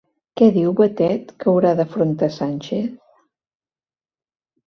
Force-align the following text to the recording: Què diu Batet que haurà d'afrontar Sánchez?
Què 0.39 0.45
diu 0.53 0.71
Batet 0.77 1.33
que 1.43 1.49
haurà 1.51 1.73
d'afrontar 1.79 2.29
Sánchez? 2.37 2.89